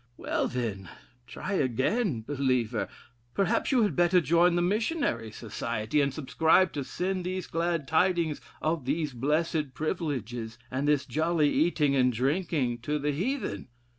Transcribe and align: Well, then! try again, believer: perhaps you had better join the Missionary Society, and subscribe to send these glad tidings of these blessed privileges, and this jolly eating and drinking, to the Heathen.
Well, 0.17 0.47
then! 0.47 0.89
try 1.27 1.53
again, 1.53 2.23
believer: 2.23 2.87
perhaps 3.35 3.71
you 3.71 3.83
had 3.83 3.95
better 3.95 4.19
join 4.19 4.55
the 4.55 4.63
Missionary 4.63 5.29
Society, 5.29 6.01
and 6.01 6.11
subscribe 6.11 6.73
to 6.73 6.83
send 6.83 7.23
these 7.23 7.45
glad 7.45 7.87
tidings 7.87 8.41
of 8.63 8.85
these 8.85 9.13
blessed 9.13 9.75
privileges, 9.75 10.57
and 10.71 10.87
this 10.87 11.05
jolly 11.05 11.51
eating 11.51 11.95
and 11.95 12.11
drinking, 12.11 12.79
to 12.79 12.97
the 12.97 13.11
Heathen. 13.11 13.67